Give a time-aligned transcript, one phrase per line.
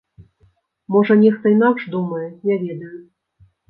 [0.95, 2.95] Можа нехта інакш думае, не ведаю.